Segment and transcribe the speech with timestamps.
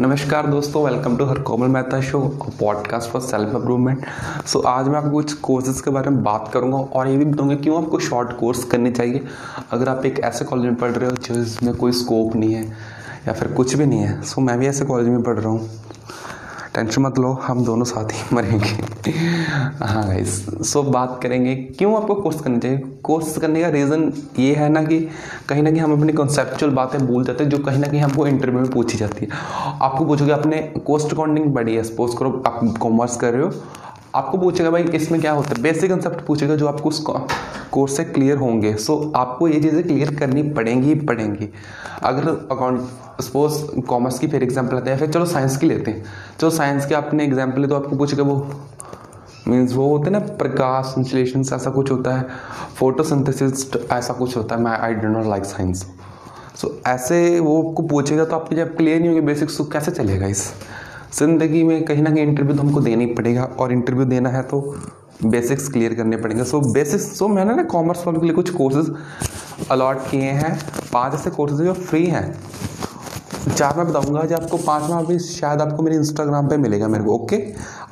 [0.00, 2.20] नमस्कार दोस्तों welcome to Har Komal Mehta show
[2.60, 4.04] podcast for self improvement
[4.46, 7.54] so आज मैं आपको कुछ कोर्सेज के बारे में बात करूँगा और ये भी बताऊँगा
[7.54, 9.24] क्यों आपको शॉर्ट कोर्स करने चाहिए।
[9.70, 12.64] अगर आप एक ऐसे कॉलेज में पढ़ रहे हो जिसमें कोई स्कोप नहीं है
[13.28, 15.70] या फिर कुछ भी नहीं है सो मैं भी ऐसे कॉलेज में पढ़ रहा हूँ।
[16.74, 19.10] टेंशन मत लो, हम दोनों साथ ही मरेंगे।
[19.80, 20.34] हाँ गाइस
[20.70, 22.78] सो बात करेंगे, क्यों आपको कोर्स करना चाहिए?
[23.04, 24.98] कोर्स करने का रीज़न ये है ना कि
[25.48, 28.26] कहीं ना कहीं हम अपनी कॉन्सेप्चुअल बातें भूल जाते हैं जो कहीं ना कहीं हमको
[28.26, 29.30] इंटरव्यू में पूछी जाती है।
[29.82, 33.50] आपको पूछोगे, आपने कोस्ट अकाउंटिंग पढ़ी है सपोज़ करो आप कॉमर्स कर रहे हो
[34.14, 35.62] आपको पूछेगा भाई इसमें क्या होता है?
[35.62, 37.04] बेसिक कंसेप्ट पूछेगा जो आपको उस
[37.70, 41.48] कोर्स से क्लियर होंगे। सो so, आपको ये चीज़ें क्लियर करनी पड़ेंगी ही पड़ेंगी।
[42.02, 46.04] अगर अकाउंट सपोज़ कॉमर्स की फिर एग्ज़ाम्पल आते हैं फिर चलो साइंस की लेते हैं।
[46.40, 48.36] चलो साइंस के आपने एग्ज़ाम्पल तो आपको पूछेगा वो
[49.48, 52.26] मीन्स वो होते हैं ना प्रकाश इंसुलेशन ऐसा कुछ होता है।
[52.76, 55.86] फोटोसिंथेसिस ऐसा कुछ होता है। मैं I don't not like science
[56.56, 60.26] so ऐसे वो आपको पूछेगा तो आपको जब क्लियर नहीं होगी बेसिक्स तो कैसे चलेगा
[60.26, 60.52] इस?
[61.14, 64.42] ज़िंदगी में कहीं ना कहीं इंटरव्यू तो हमको देना ही पड़ेगा और इंटरव्यू देना है
[64.42, 64.60] तो
[65.24, 68.94] बेसिक्स क्लियर करने पड़ेंगे। सो बेसिक्स सो मैंने ना कॉमर्स वालों के लिए कुछ कोर्सेज
[69.70, 70.58] अलॉट किए हैं।
[70.92, 72.24] पाँच ऐसे कोर्सेज जो फ्री हैं।
[73.48, 77.14] चार मैं बताऊँगा जो आपको पांचवा भी शायद आपको मेरे इंस्टाग्राम पे मिलेगा मेरे को
[77.14, 77.36] ओके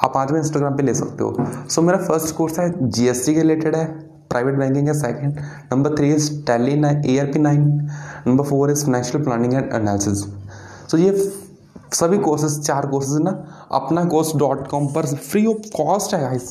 [0.03, 3.41] आप पांचवा इंस्टाग्राम पे ले सकते हो। सो so, मेरा फ़र्स्ट कोर्स है जीएसटी के
[3.41, 3.85] रिलेटेड है
[4.31, 5.41] प्राइवेट बैंकिंग है second
[5.73, 7.63] number three is Tally E R P nine
[8.27, 10.25] number four is financial planning and analysis
[10.91, 11.11] so ये
[11.95, 13.31] सभी कोर्सेज चार कोर्सेज ना?
[13.73, 16.51] अपना कोर्स डॉट कॉम पर फ्री ऑफ़ कॉस्ट है गाइस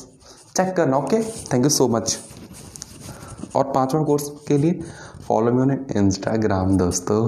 [0.56, 1.22] चेक करना okay
[1.54, 2.18] thank you so much
[3.56, 4.80] और पांचवा कोर्स के लिए
[5.28, 7.28] फॉलो मी ऑन इंस्टाग्राम दोस्तों.